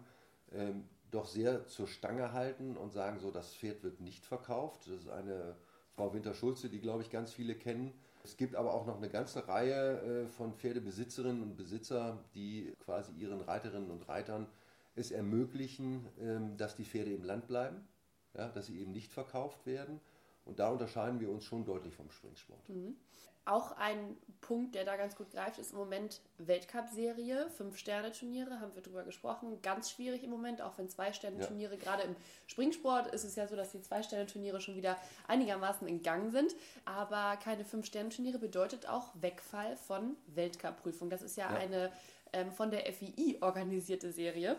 [0.53, 4.87] ähm, doch sehr zur Stange halten und sagen so, das Pferd wird nicht verkauft.
[4.87, 5.55] Das ist eine
[5.95, 7.93] Frau Winter-Schulze, die glaube ich ganz viele kennen.
[8.23, 13.11] Es gibt aber auch noch eine ganze Reihe äh, von Pferdebesitzerinnen und Besitzer, die quasi
[13.13, 14.47] ihren Reiterinnen und Reitern
[14.95, 17.87] es ermöglichen, ähm, dass die Pferde im Land bleiben,
[18.35, 19.99] ja, dass sie eben nicht verkauft werden.
[20.45, 22.67] Und da unterscheiden wir uns schon deutlich vom Springsport.
[22.69, 22.95] Mhm.
[23.43, 27.49] Auch ein Punkt, der da ganz gut greift, ist im Moment Weltcup-Serie.
[27.49, 29.63] Fünf-Sterne-Turniere, haben wir drüber gesprochen.
[29.63, 31.79] Ganz schwierig im Moment, auch wenn Zwei-Sterne-Turniere, ja.
[31.79, 34.95] gerade im Springsport ist es ja so, dass die Zwei-Sterne-Turniere schon wieder
[35.27, 36.55] einigermaßen in Gang sind.
[36.85, 41.09] Aber keine Fünf-Sterne-Turniere bedeutet auch Wegfall von Weltcup-Prüfung.
[41.09, 41.57] Das ist ja, ja.
[41.57, 41.91] eine
[42.33, 44.57] ähm, von der FII organisierte Serie.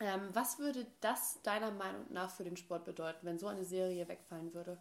[0.00, 4.08] Ähm, was würde das deiner Meinung nach für den Sport bedeuten, wenn so eine Serie
[4.08, 4.78] wegfallen würde?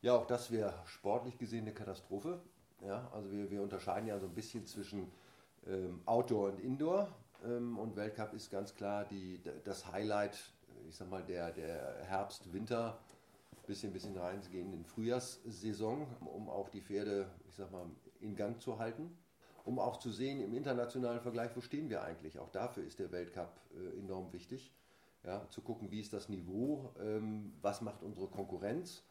[0.00, 2.40] Ja, auch das wäre sportlich gesehen eine Katastrophe.
[2.80, 5.12] Ja, also wir, wir unterscheiden ja so ein bisschen zwischen
[5.66, 7.08] ähm, Outdoor und Indoor.
[7.44, 10.38] Ähm, und Weltcup ist ganz klar die, das Highlight,
[10.88, 12.98] ich sag mal, der, der Herbst-Winter,
[13.66, 17.84] bisschen, bisschen reingehen in Frühjahrssaison, um auch die Pferde, ich sag mal,
[18.20, 19.18] in Gang zu halten
[19.66, 22.38] um auch zu sehen im internationalen Vergleich, wo stehen wir eigentlich.
[22.38, 24.72] Auch dafür ist der Weltcup äh, enorm wichtig.
[25.24, 29.02] Ja, zu gucken, wie ist das Niveau, ähm, was macht unsere Konkurrenz.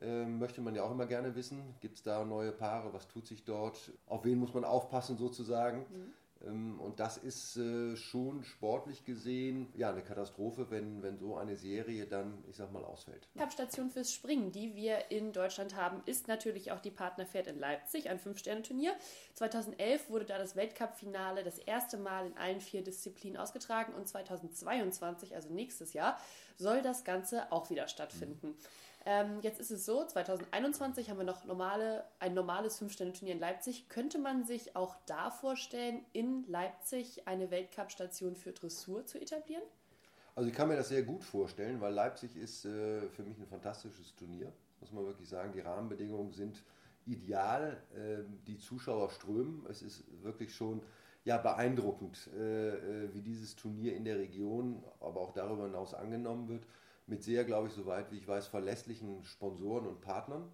[0.00, 3.26] Ähm, möchte man ja auch immer gerne wissen, gibt es da neue Paare, was tut
[3.26, 5.80] sich dort, auf wen muss man aufpassen sozusagen.
[5.80, 6.12] Mhm.
[6.46, 11.56] Ähm, und das ist äh, schon sportlich gesehen ja eine Katastrophe, wenn, wenn so eine
[11.56, 13.28] Serie dann, ich sag mal, ausfällt.
[13.34, 17.58] Die Cup-Station fürs Springen, die wir in Deutschland haben, ist natürlich auch die Partnerpferd in
[17.58, 18.94] Leipzig, ein Fünf-Sterne-Turnier.
[19.34, 25.34] 2011 wurde da das Weltcup-Finale das erste Mal in allen vier Disziplinen ausgetragen und 2022,
[25.34, 26.18] also nächstes Jahr,
[26.56, 28.48] soll das Ganze auch wieder stattfinden.
[28.48, 28.56] Mhm.
[29.06, 33.88] Ähm, jetzt ist es so, 2021 haben wir noch normale, ein normales Fünf-Sterne-Turnier in Leipzig.
[33.88, 39.62] Könnte man sich auch da vorstellen, in Leipzig eine Weltcup-Station für Dressur zu etablieren?
[40.34, 43.46] Also ich kann mir das sehr gut vorstellen, weil Leipzig ist äh, für mich ein
[43.46, 45.52] fantastisches Turnier, muss man wirklich sagen.
[45.52, 46.62] Die Rahmenbedingungen sind
[47.06, 49.66] ideal, äh, die Zuschauer strömen.
[49.68, 50.82] Es ist wirklich schon
[51.24, 56.64] ja beeindruckend, äh, wie dieses Turnier in der Region, aber auch darüber hinaus angenommen wird.
[57.10, 60.48] Mit sehr, glaube ich, soweit wie ich weiß, verlässlichen Sponsoren und Partnern,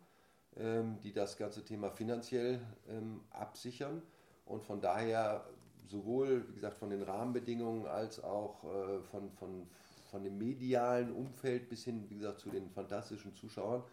[0.57, 4.01] ähm, die das ganze Thema finanziell ähm, absichern.
[4.47, 5.45] Und von daher
[5.87, 9.69] sowohl, wie gesagt, von den Rahmenbedingungen als auch äh, von, von,
[10.11, 13.85] von dem medialen Umfeld bis hin, wie gesagt, zu den fantastischen Zuschauern,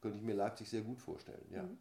[0.00, 1.44] könnte ich mir Leipzig sehr gut vorstellen.
[1.52, 1.64] Ja.
[1.64, 1.76] Mhm.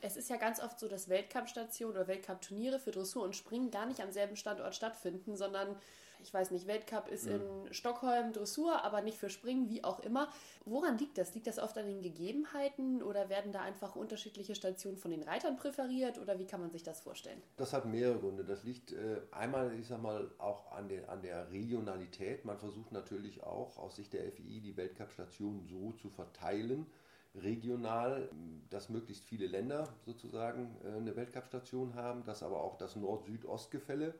[0.00, 3.86] Es ist ja ganz oft so, dass Weltcup-Stationen oder Weltcup-Turniere für Dressur und Springen gar
[3.86, 5.76] nicht am selben Standort stattfinden, sondern
[6.24, 7.34] ich weiß nicht, Weltcup ist mhm.
[7.66, 10.28] in Stockholm Dressur, aber nicht für Springen, wie auch immer.
[10.64, 11.34] Woran liegt das?
[11.34, 15.56] Liegt das oft an den Gegebenheiten oder werden da einfach unterschiedliche Stationen von den Reitern
[15.56, 17.40] präferiert oder wie kann man sich das vorstellen?
[17.58, 18.44] Das hat mehrere Gründe.
[18.44, 22.44] Das liegt äh, einmal, ich sag mal, auch an der, an der Regionalität.
[22.46, 26.86] Man versucht natürlich auch aus Sicht der FI die Weltcup-Stationen so zu verteilen,
[27.34, 28.30] regional,
[28.70, 34.14] dass möglichst viele Länder sozusagen äh, eine Weltcup-Station haben, dass aber auch das Nord-Süd-Ost-Gefälle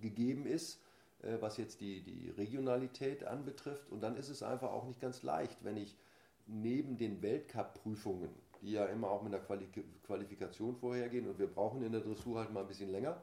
[0.00, 0.80] gegeben ist
[1.40, 3.90] was jetzt die, die Regionalität anbetrifft.
[3.90, 5.96] Und dann ist es einfach auch nicht ganz leicht, wenn ich
[6.46, 8.30] neben den Weltcup-Prüfungen,
[8.62, 9.66] die ja immer auch mit einer Quali
[10.04, 13.20] Qualifikation vorhergehen, und wir brauchen in der Dressur halt mal ein bisschen länger,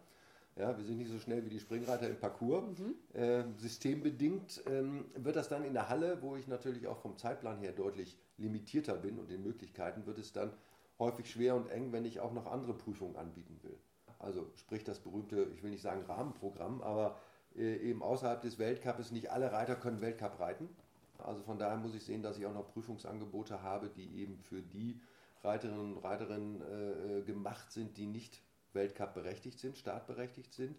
[0.58, 2.63] ja, wir sind nicht so schnell wie die Springreiter im Parcours.
[2.79, 3.19] Mhm.
[3.19, 7.58] Äh, systembedingt ähm, wird das dann in der Halle, wo ich natürlich auch vom Zeitplan
[7.60, 10.53] her deutlich limitierter bin und den Möglichkeiten, wird es dann
[10.97, 13.77] häufig schwer und eng, wenn ich auch noch andere Prüfungen anbieten will.
[14.19, 17.12] Also sprich das berühmte, ich will nicht sagen Rahmenprogramm, aber äh,
[17.56, 20.70] eben außerhalb des Weltcups, nicht alle Reiter können Weltcup reiten.
[21.18, 24.62] Also von daher muss ich sehen, dass ich auch noch Prüfungsangebote habe, die eben für
[24.62, 25.00] die
[25.44, 28.41] Reiterinnen und Reiterinnen äh, gemacht sind, die nicht
[28.74, 30.76] Weltcup berechtigt sind, startberechtigt sind.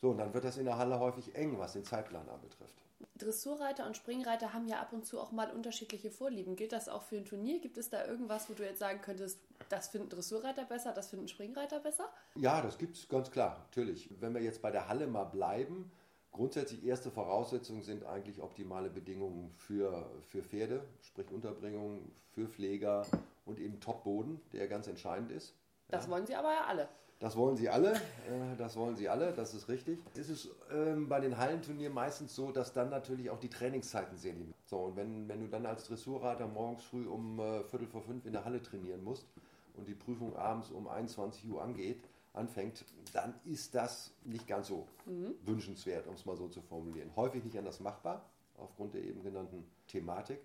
[0.00, 2.74] So, und dann wird das in der Halle häufig eng, was den Zeitplan anbetrifft.
[3.18, 6.56] Dressurreiter und Springreiter haben ja ab und zu auch mal unterschiedliche Vorlieben.
[6.56, 7.60] Gilt das auch für ein Turnier?
[7.60, 9.38] Gibt es da irgendwas, wo du jetzt sagen könntest,
[9.68, 12.08] das finden Dressurreiter besser, das finden Springreiter besser?
[12.36, 14.10] Ja, das gibt es ganz klar, natürlich.
[14.20, 15.90] Wenn wir jetzt bei der Halle mal bleiben,
[16.32, 23.04] Grundsätzlich erste Voraussetzungen sind eigentlich optimale Bedingungen für, für Pferde, sprich Unterbringung, für Pfleger
[23.46, 25.54] und eben Top-Boden, der ganz entscheidend ist.
[25.88, 26.10] Das ja.
[26.12, 26.88] wollen Sie aber ja alle.
[27.20, 29.98] Das wollen sie alle, äh, das wollen sie alle, das ist richtig.
[30.14, 34.32] Es ist ähm, bei den Hallenturnieren meistens so, dass dann natürlich auch die Trainingszeiten sehr
[34.32, 34.68] limitiert sind.
[34.70, 38.24] So, und wenn, wenn du dann als Dressurreiter morgens früh um äh, Viertel vor fünf
[38.24, 39.26] in der Halle trainieren musst
[39.74, 44.86] und die Prüfung abends um 21 Uhr angeht, anfängt, dann ist das nicht ganz so
[45.06, 45.34] mhm.
[45.42, 47.14] wünschenswert, um es mal so zu formulieren.
[47.16, 48.24] Häufig nicht anders machbar,
[48.56, 50.40] aufgrund der eben genannten Thematik.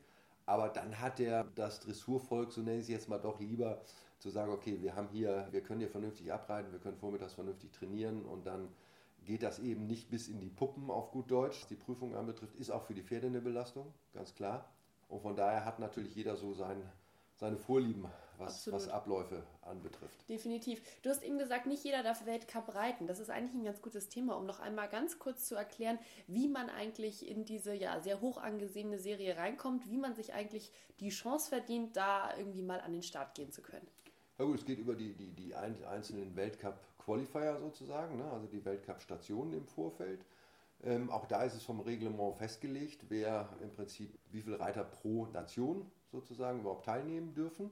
[0.46, 3.82] Aber dann hat der das Dressurvolk, so nenne ich es jetzt mal doch lieber,
[4.20, 7.72] zu sagen, okay, wir haben hier, wir können hier vernünftig abreiten, wir können vormittags vernünftig
[7.72, 8.70] trainieren und dann
[9.26, 11.62] geht das eben nicht bis in die Puppen auf gut Deutsch.
[11.62, 14.70] Was die Prüfung anbetrifft, ist auch für die Pferde eine Belastung, ganz klar.
[15.10, 16.82] Und von daher hat natürlich jeder so sein,
[17.36, 18.06] seine Vorlieben,
[18.38, 20.28] was, was Abläufe anbetrifft.
[20.30, 20.82] Definitiv.
[21.02, 23.08] Du hast eben gesagt, nicht jeder darf Weltcup reiten.
[23.08, 26.48] Das ist eigentlich ein ganz gutes Thema, um noch einmal ganz kurz zu erklären, wie
[26.48, 31.10] man eigentlich in diese ja sehr hoch angesehene Serie reinkommt, wie man sich eigentlich die
[31.10, 33.88] Chance verdient, da irgendwie mal an den Start gehen zu können.
[34.38, 38.30] Ja gut, es geht über die, die, die einzelnen Weltcup-Qualifier sozusagen, ne?
[38.32, 40.26] also die Weltcup-Stationen im Vorfeld.
[40.84, 45.26] Ähm, auch da ist es vom Reglement festgelegt, wer im Prinzip wie viele Reiter pro
[45.28, 47.72] Nation sozusagen überhaupt teilnehmen dürfen.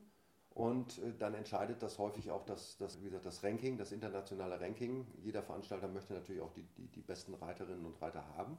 [0.54, 4.60] Und äh, dann entscheidet das häufig auch das, das, wie gesagt, das Ranking, das internationale
[4.60, 5.08] Ranking.
[5.24, 8.58] Jeder Veranstalter möchte natürlich auch die, die, die besten Reiterinnen und Reiter haben.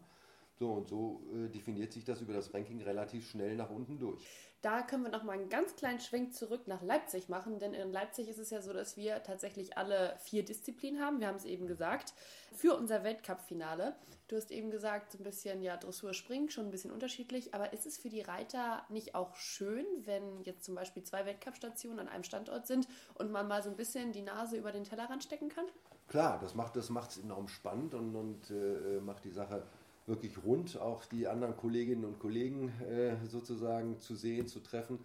[0.57, 4.25] So und so äh, definiert sich das über das Ranking relativ schnell nach unten durch.
[4.65, 7.93] Da können wir noch mal einen ganz kleinen Schwenk zurück nach Leipzig machen, denn in
[7.93, 11.21] Leipzig ist es ja so, dass wir tatsächlich alle vier Disziplinen haben.
[11.21, 12.15] Wir haben es eben gesagt.
[12.55, 13.95] Für unser Weltcup-Finale.
[14.27, 17.53] Du hast eben gesagt, so ein bisschen ja Dressur Springen, schon ein bisschen unterschiedlich.
[17.53, 21.99] Aber ist es für die Reiter nicht auch schön, wenn jetzt zum Beispiel zwei Weltcup-Stationen
[21.99, 25.23] an einem Standort sind und man mal so ein bisschen die Nase über den Tellerrand
[25.23, 25.67] stecken kann?
[26.09, 29.67] Klar, das macht es das enorm spannend und, und äh, macht die Sache
[30.07, 34.99] wirklich rund, auch die anderen Kolleginnen und Kollegen äh, sozusagen zu sehen, zu treffen.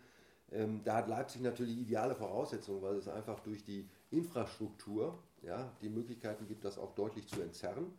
[0.52, 5.90] Ähm, da hat Leipzig natürlich ideale Voraussetzungen, weil es einfach durch die Infrastruktur ja, die
[5.90, 7.94] Möglichkeiten gibt, das auch deutlich zu entzerren,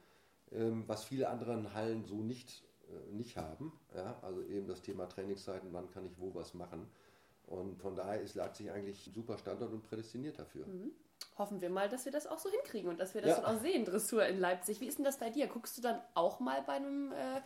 [0.52, 3.72] ähm, was viele andere Hallen so nicht, äh, nicht haben.
[3.94, 4.18] Ja?
[4.22, 6.86] Also eben das Thema Trainingszeiten, wann kann ich wo was machen.
[7.46, 10.66] Und von daher ist Leipzig eigentlich ein super Standort und prädestiniert dafür.
[10.66, 10.92] Mhm
[11.38, 13.40] hoffen wir mal, dass wir das auch so hinkriegen und dass wir das ja.
[13.40, 14.80] dann auch sehen, Dressur in Leipzig.
[14.80, 15.46] Wie ist denn das bei dir?
[15.46, 17.40] Guckst du dann auch mal bei einem äh,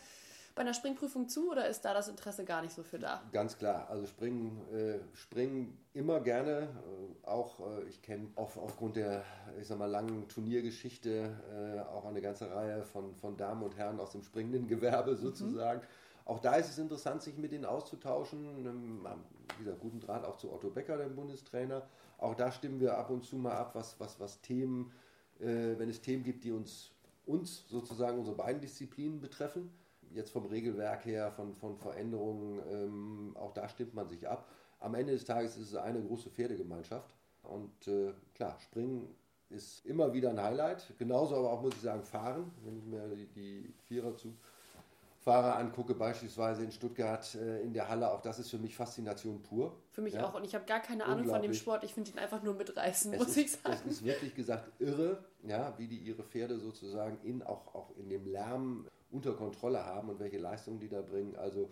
[0.54, 3.22] bei einer Springprüfung zu oder ist da das Interesse gar nicht so für da?
[3.32, 6.68] Ganz klar, also springen, äh, springen immer gerne.
[7.22, 9.24] Äh, auch äh, ich kenne auf, aufgrund der,
[9.60, 13.98] ich sag mal, langen Turniergeschichte äh, auch eine ganze Reihe von, von Damen und Herren
[13.98, 15.16] aus dem springenden Gewerbe mhm.
[15.16, 15.80] sozusagen.
[15.80, 15.84] Mhm.
[16.24, 19.04] Auch da ist es interessant, sich mit ihnen auszutauschen.
[19.58, 21.86] Gesagt, guten Draht auch zu Otto Becker, dem Bundestrainer.
[22.18, 24.92] Auch da stimmen wir ab und zu mal ab, was, was, was Themen,
[25.38, 26.94] äh, wenn es Themen gibt, die uns
[27.26, 29.70] uns sozusagen unsere beiden Disziplinen betreffen.
[30.12, 34.48] Jetzt vom Regelwerk her, von, von Veränderungen, ähm, auch da stimmt man sich ab.
[34.78, 37.12] Am Ende des Tages ist es eine große Pferdegemeinschaft.
[37.42, 39.08] Und äh, klar, Springen
[39.50, 40.94] ist immer wieder ein Highlight.
[40.98, 42.52] Genauso aber auch, muss ich sagen, Fahren.
[42.64, 43.74] Wenn ich mir die, die
[45.24, 49.42] Viererzugfahrer angucke, beispielsweise in Stuttgart äh, in der Halle, auch das ist für mich Faszination
[49.42, 49.74] pur.
[49.90, 50.26] Für mich ja?
[50.26, 50.34] auch.
[50.34, 51.84] Und ich habe gar keine Ahnung von dem Sport.
[51.84, 53.76] Ich finde ihn einfach nur mitreißen, es muss ist, ich sagen.
[53.86, 58.08] Es ist wirklich gesagt irre, ja, wie die ihre Pferde sozusagen in, auch, auch in
[58.08, 61.36] dem Lärm unter Kontrolle haben und welche Leistungen die da bringen.
[61.36, 61.70] Also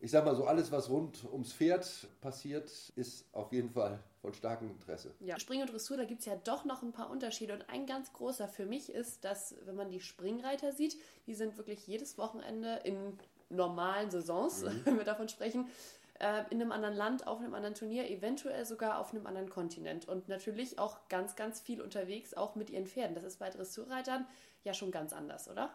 [0.00, 4.34] ich sag mal so, alles, was rund ums Pferd passiert, ist auf jeden Fall von
[4.34, 5.14] starkem Interesse.
[5.20, 7.54] Ja, Spring und Dressur, da gibt es ja doch noch ein paar Unterschiede.
[7.54, 11.56] Und ein ganz großer für mich ist, dass, wenn man die Springreiter sieht, die sind
[11.56, 14.80] wirklich jedes Wochenende in normalen Saisons, mhm.
[14.84, 15.68] wenn wir davon sprechen,
[16.20, 20.06] äh, in einem anderen Land, auf einem anderen Turnier, eventuell sogar auf einem anderen Kontinent.
[20.06, 23.14] Und natürlich auch ganz, ganz viel unterwegs, auch mit ihren Pferden.
[23.14, 24.26] Das ist bei Dressurreitern
[24.64, 25.70] ja schon ganz anders, oder?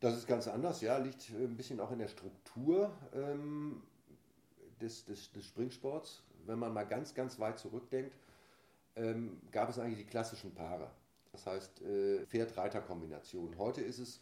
[0.00, 3.82] Das ist ganz anders, ja, liegt ein bisschen auch in der Struktur ähm,
[4.80, 6.22] des, des, des, Springsports.
[6.46, 8.12] Wenn man mal ganz, ganz weit zurückdenkt,
[8.96, 10.90] ähm, gab es eigentlich die klassischen Paare.
[11.32, 13.58] Das heißt äh, Pferd-Reiter-Kombination.
[13.58, 14.20] Heute ist es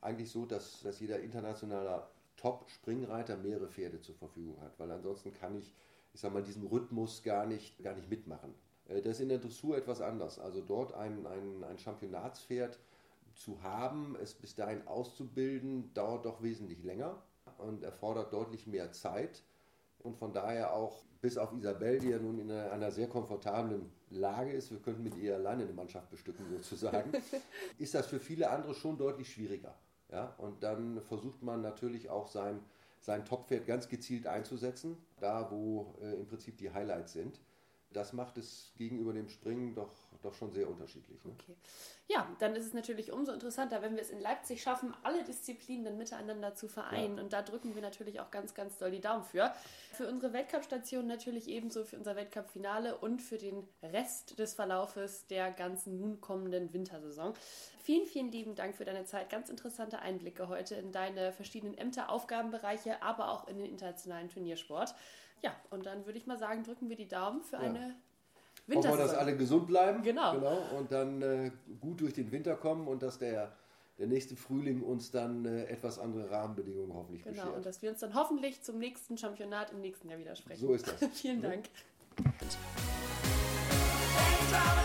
[0.00, 5.56] eigentlich so, dass, dass jeder internationaler Top-Springreiter mehrere Pferde zur Verfügung hat, weil ansonsten kann
[5.56, 5.72] ich,
[6.12, 8.54] ich sag mal, diesen Rhythmus gar nicht, gar nicht mitmachen.
[8.88, 10.38] Äh, das ist in der Dressur etwas anders.
[10.38, 12.78] Also dort ein, ein, ein Championatspferd
[13.34, 17.22] zu haben, es bis dahin auszubilden, dauert doch wesentlich länger
[17.58, 19.42] und erfordert deutlich mehr Zeit.
[20.06, 24.52] Und von daher auch, bis auf Isabel, die ja nun in einer sehr komfortablen Lage
[24.52, 27.10] ist, wir könnten mit ihr alleine eine Mannschaft bestücken sozusagen,
[27.78, 29.74] ist das für viele andere schon deutlich schwieriger.
[30.10, 30.32] Ja?
[30.38, 32.60] Und dann versucht man natürlich auch sein,
[33.00, 37.40] sein Toppferd ganz gezielt einzusetzen, da wo äh, im Prinzip die Highlights sind.
[37.92, 39.90] Das macht es gegenüber dem Springen doch,
[40.22, 41.24] doch schon sehr unterschiedlich.
[41.24, 41.32] Ne?
[41.32, 41.56] Okay.
[42.08, 45.84] Ja, dann ist es natürlich umso interessanter, wenn wir es in Leipzig schaffen, alle Disziplinen
[45.84, 47.16] dann miteinander zu vereinen.
[47.16, 47.22] Ja.
[47.22, 49.52] Und da drücken wir natürlich auch ganz, ganz doll die Daumen für.
[49.92, 55.50] Für unsere Weltcup-Station natürlich ebenso für unser Weltcup-Finale und für den Rest des Verlaufes der
[55.50, 57.34] ganzen nun kommenden Wintersaison.
[57.80, 59.30] Vielen, vielen lieben Dank für deine Zeit.
[59.30, 64.94] Ganz interessante Einblicke heute in deine verschiedenen Ämter, Aufgabenbereiche, aber auch in den internationalen Turniersport.
[65.42, 67.62] Ja, und dann würde ich mal sagen, drücken wir die Daumen für ja.
[67.62, 67.96] eine
[68.74, 70.02] Hoffen wir, dass alle gesund bleiben.
[70.02, 70.34] Genau.
[70.34, 73.52] genau und dann äh, gut durch den Winter kommen und dass der,
[73.98, 77.56] der nächste Frühling uns dann äh, etwas andere Rahmenbedingungen hoffentlich genau, beschert.
[77.56, 80.60] und dass wir uns dann hoffentlich zum nächsten Championat im nächsten Jahr widersprechen.
[80.60, 80.96] So ist das.
[81.20, 81.66] Vielen Dank.
[84.50, 84.82] Ja.